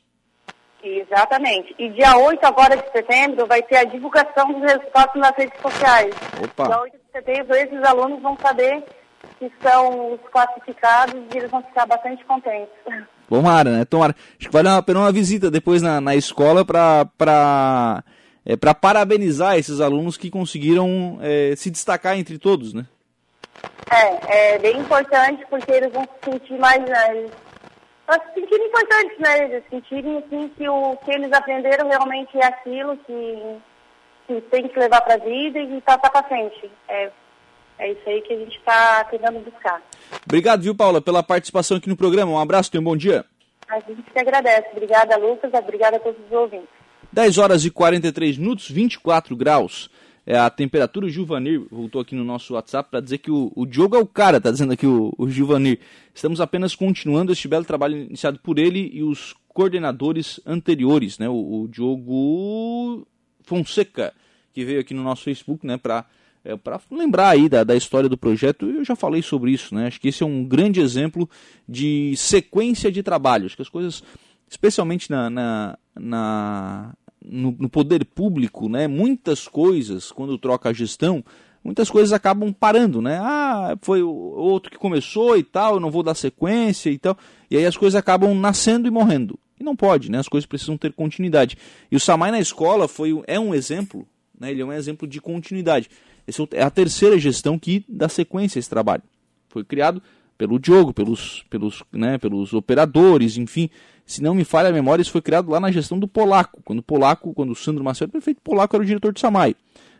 Exatamente. 0.83 1.73
E 1.79 1.89
dia 1.89 2.15
8 2.15 2.45
agora 2.45 2.77
de 2.77 2.91
setembro 2.91 3.47
vai 3.47 3.61
ter 3.63 3.77
a 3.77 3.83
divulgação 3.83 4.53
dos 4.53 4.61
resultados 4.61 5.15
nas 5.15 5.35
redes 5.35 5.59
sociais. 5.59 6.13
Opa. 6.43 6.67
Dia 6.67 6.81
8 6.81 6.93
de 6.93 7.11
setembro 7.11 7.55
esses 7.55 7.83
alunos 7.83 8.21
vão 8.21 8.37
saber 8.37 8.83
que 9.39 9.51
são 9.61 10.13
os 10.13 10.21
classificados 10.31 11.15
e 11.33 11.37
eles 11.37 11.49
vão 11.49 11.63
ficar 11.63 11.87
bastante 11.87 12.23
contentes. 12.25 12.69
Tomara, 13.29 13.71
né? 13.71 13.85
Tomara. 13.85 14.15
Acho 14.39 14.49
que 14.49 14.53
vale 14.53 14.69
a 14.69 14.81
pena 14.81 14.99
uma 14.99 15.11
visita 15.11 15.49
depois 15.49 15.81
na, 15.81 15.99
na 15.99 16.15
escola 16.15 16.63
para 16.63 18.03
é, 18.45 18.55
para 18.55 18.73
parabenizar 18.73 19.57
esses 19.57 19.81
alunos 19.81 20.17
que 20.17 20.29
conseguiram 20.29 21.17
é, 21.21 21.55
se 21.55 21.71
destacar 21.71 22.17
entre 22.17 22.37
todos, 22.37 22.73
né? 22.73 22.85
É, 23.91 24.53
é 24.53 24.59
bem 24.59 24.77
importante 24.77 25.43
porque 25.49 25.71
eles 25.71 25.91
vão 25.91 26.03
se 26.03 26.31
sentir 26.31 26.57
mais. 26.59 26.81
Né, 26.83 27.25
se 28.07 28.39
sentirem 28.39 28.67
importantes, 28.67 29.17
né? 29.17 29.43
Eles 29.45 29.63
sentirem 29.69 30.17
assim, 30.19 30.51
que 30.55 30.69
o 30.69 30.95
que 30.97 31.11
eles 31.11 31.31
aprenderam 31.33 31.87
realmente 31.87 32.37
é 32.37 32.45
aquilo 32.45 32.95
que, 32.97 33.57
que 34.27 34.41
tem 34.41 34.67
que 34.67 34.79
levar 34.79 35.01
para 35.01 35.15
a 35.15 35.17
vida 35.17 35.59
e 35.59 35.81
passar 35.81 36.11
para 36.11 36.27
frente. 36.27 36.69
É, 36.87 37.11
é 37.77 37.91
isso 37.91 38.01
aí 38.07 38.21
que 38.21 38.33
a 38.33 38.37
gente 38.37 38.57
está 38.57 39.03
tentando 39.05 39.39
buscar. 39.39 39.81
Obrigado, 40.25 40.61
viu, 40.61 40.75
Paula, 40.75 41.01
pela 41.01 41.21
participação 41.21 41.77
aqui 41.77 41.89
no 41.89 41.97
programa. 41.97 42.31
Um 42.31 42.39
abraço, 42.39 42.71
tenha 42.71 42.81
um 42.81 42.85
bom 42.85 42.95
dia. 42.95 43.25
A 43.67 43.79
gente 43.79 44.03
que 44.03 44.19
agradece. 44.19 44.67
Obrigada, 44.71 45.17
Lucas. 45.17 45.51
Obrigada 45.53 45.97
a 45.97 45.99
todos 45.99 46.19
os 46.25 46.31
ouvintes. 46.31 46.69
10 47.11 47.37
horas 47.37 47.65
e 47.65 47.71
43 47.71 48.37
minutos, 48.37 48.69
24 48.69 49.35
graus. 49.35 49.89
É 50.25 50.37
a 50.37 50.49
temperatura. 50.49 51.05
O 51.05 51.09
Juvanir 51.09 51.65
voltou 51.69 52.01
aqui 52.01 52.15
no 52.15 52.23
nosso 52.23 52.55
WhatsApp 52.55 52.89
para 52.89 52.99
dizer 52.99 53.19
que 53.19 53.29
o, 53.29 53.51
o 53.55 53.65
Diogo 53.65 53.95
é 53.95 53.99
o 53.99 54.07
cara, 54.07 54.41
tá 54.41 54.51
dizendo 54.51 54.73
aqui 54.73 54.87
o, 54.87 55.13
o 55.17 55.29
Juvanir. 55.29 55.79
Estamos 56.13 56.41
apenas 56.41 56.75
continuando 56.75 57.31
este 57.31 57.47
belo 57.47 57.65
trabalho 57.65 57.97
iniciado 57.97 58.39
por 58.39 58.57
ele 58.57 58.89
e 58.93 59.03
os 59.03 59.35
coordenadores 59.47 60.39
anteriores, 60.45 61.19
né? 61.19 61.29
O, 61.29 61.63
o 61.63 61.67
Diogo 61.67 63.07
Fonseca, 63.43 64.13
que 64.53 64.65
veio 64.65 64.79
aqui 64.79 64.93
no 64.93 65.03
nosso 65.03 65.23
Facebook, 65.23 65.65
né, 65.65 65.77
para 65.77 66.05
é, 66.45 66.55
para 66.55 66.79
lembrar 66.91 67.29
aí 67.29 67.49
da, 67.49 67.63
da 67.63 67.75
história 67.75 68.07
do 68.07 68.17
projeto, 68.17 68.69
eu 68.69 68.85
já 68.85 68.95
falei 68.95 69.23
sobre 69.23 69.51
isso, 69.51 69.73
né? 69.73 69.87
Acho 69.87 69.99
que 69.99 70.09
esse 70.09 70.21
é 70.21 70.25
um 70.25 70.45
grande 70.45 70.79
exemplo 70.79 71.27
de 71.67 72.13
sequência 72.15 72.91
de 72.91 73.01
trabalho. 73.01 73.47
Acho 73.47 73.55
que 73.55 73.63
as 73.63 73.69
coisas, 73.69 74.03
especialmente 74.47 75.09
na, 75.09 75.27
na, 75.27 75.77
na 75.99 76.93
no, 77.19 77.51
no, 77.59 77.67
poder 77.67 78.05
público, 78.05 78.69
né? 78.69 78.87
Muitas 78.87 79.47
coisas, 79.47 80.11
quando 80.11 80.37
troca 80.37 80.69
a 80.69 80.73
gestão, 80.73 81.25
muitas 81.63 81.89
coisas 81.89 82.13
acabam 82.13 82.53
parando, 82.53 83.01
né? 83.01 83.19
Ah, 83.19 83.75
foi 83.81 84.03
o 84.03 84.11
outro 84.11 84.71
que 84.71 84.77
começou 84.77 85.35
e 85.35 85.43
tal, 85.43 85.75
eu 85.75 85.79
não 85.79 85.89
vou 85.89 86.03
dar 86.03 86.13
sequência 86.13 86.91
e 86.91 86.99
tal. 86.99 87.17
E 87.49 87.57
aí 87.57 87.65
as 87.65 87.75
coisas 87.75 87.95
acabam 87.95 88.35
nascendo 88.35 88.87
e 88.87 88.91
morrendo. 88.91 89.39
E 89.59 89.63
não 89.63 89.75
pode, 89.75 90.11
né? 90.11 90.19
As 90.19 90.27
coisas 90.27 90.45
precisam 90.45 90.77
ter 90.77 90.93
continuidade. 90.93 91.57
E 91.91 91.95
o 91.95 91.99
Samai 91.99 92.29
na 92.29 92.39
escola 92.39 92.87
foi, 92.87 93.19
é 93.25 93.39
um 93.39 93.55
exemplo, 93.55 94.07
né? 94.39 94.51
Ele 94.51 94.61
é 94.61 94.65
um 94.65 94.71
exemplo 94.71 95.07
de 95.07 95.19
continuidade. 95.19 95.89
Essa 96.27 96.43
é, 96.43 96.47
é 96.53 96.63
a 96.63 96.69
terceira 96.69 97.17
gestão 97.17 97.57
que 97.57 97.83
dá 97.87 98.09
sequência 98.09 98.57
a 98.57 98.61
esse 98.61 98.69
trabalho. 98.69 99.03
Foi 99.49 99.63
criado 99.63 100.01
pelo 100.37 100.59
Diogo, 100.59 100.93
pelos, 100.93 101.45
pelos, 101.49 101.83
né, 101.91 102.17
pelos 102.17 102.53
operadores, 102.53 103.37
enfim. 103.37 103.69
Se 104.05 104.21
não 104.21 104.35
me 104.35 104.43
falha 104.43 104.69
a 104.69 104.73
memória, 104.73 105.01
isso 105.01 105.11
foi 105.11 105.21
criado 105.21 105.49
lá 105.49 105.59
na 105.59 105.71
gestão 105.71 105.97
do 105.97 106.07
Polaco. 106.07 106.61
Quando 106.63 106.79
o 106.79 106.83
Polaco, 106.83 107.33
quando 107.33 107.51
o 107.51 107.55
Sandro 107.55 107.83
Macedo, 107.83 108.11
prefeito 108.11 108.41
Polaco 108.41 108.75
era 108.75 108.83
o 108.83 108.85
diretor 108.85 109.13
do 109.13 109.19
SAMAI. 109.19 109.55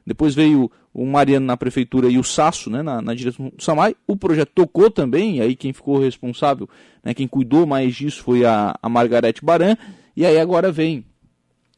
Depois 0.06 0.36
veio 0.36 0.70
o 0.94 1.06
Mariano 1.06 1.46
na 1.46 1.58
prefeitura 1.58 2.08
e 2.08 2.18
o 2.18 2.24
Sasso 2.24 2.70
né, 2.70 2.84
na, 2.84 3.02
na 3.02 3.16
direção 3.16 3.52
do 3.56 3.64
SAMAI. 3.64 3.96
O 4.06 4.16
projeto 4.16 4.52
tocou 4.54 4.92
também, 4.92 5.42
aí 5.42 5.56
quem 5.56 5.74
ficou 5.74 5.98
responsável, 5.98 6.70
né, 7.04 7.14
quem 7.14 7.28
cuidou 7.28 7.66
mais 7.66 7.96
disso 7.96 8.22
foi 8.22 8.46
a, 8.46 8.78
a 8.82 8.88
Margarete 8.88 9.44
Baran. 9.44 9.76
E 10.16 10.26
aí 10.26 10.40
agora 10.40 10.72
vem 10.72 11.04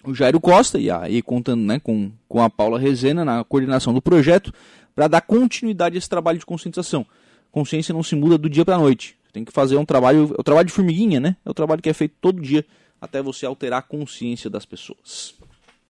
o 0.04 0.14
Jairo 0.14 0.40
Costa, 0.40 0.80
e 0.80 0.90
aí 0.90 1.22
contando 1.22 1.62
né, 1.62 1.80
com, 1.80 2.12
com 2.28 2.42
a 2.42 2.50
Paula 2.50 2.80
Rezena 2.80 3.26
na 3.26 3.44
coordenação 3.44 3.94
do 3.94 4.02
projeto, 4.02 4.54
para 4.96 5.08
dar 5.08 5.22
continuidade 5.22 5.96
a 5.96 6.00
esse 6.00 6.10
trabalho 6.10 6.40
de 6.40 6.46
conscientização. 6.46 7.06
Consciência 7.52 7.94
não 7.94 8.04
se 8.04 8.16
muda 8.16 8.38
do 8.38 8.50
dia 8.50 8.66
para 8.66 8.76
a 8.76 8.80
noite. 8.80 9.18
Tem 9.32 9.44
que 9.46 9.52
fazer 9.52 9.78
um 9.78 9.86
trabalho, 9.86 10.34
é 10.38 10.42
o 10.42 10.44
trabalho 10.44 10.68
de 10.68 10.74
formiguinha, 10.74 11.20
né? 11.20 11.36
É 11.46 11.50
o 11.50 11.54
trabalho 11.54 11.82
que 11.82 11.90
é 11.90 11.94
feito 11.94 12.16
todo 12.20 12.42
dia 12.42 12.66
até 13.00 13.22
você 13.22 13.46
alterar 13.46 13.80
a 13.80 13.84
consciência 13.84 14.50
das 14.50 14.66
pessoas. 14.66 15.36